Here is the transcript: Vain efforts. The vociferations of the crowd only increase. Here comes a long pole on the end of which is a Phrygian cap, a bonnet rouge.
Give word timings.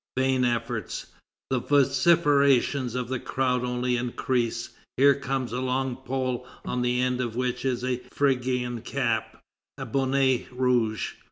Vain 0.17 0.43
efforts. 0.43 1.13
The 1.51 1.59
vociferations 1.59 2.95
of 2.95 3.07
the 3.07 3.19
crowd 3.19 3.63
only 3.63 3.97
increase. 3.97 4.69
Here 4.97 5.13
comes 5.13 5.53
a 5.53 5.61
long 5.61 5.95
pole 5.95 6.47
on 6.65 6.81
the 6.81 6.99
end 7.01 7.21
of 7.21 7.35
which 7.35 7.63
is 7.65 7.83
a 7.83 8.01
Phrygian 8.11 8.81
cap, 8.81 9.39
a 9.77 9.85
bonnet 9.85 10.47
rouge. 10.51 11.11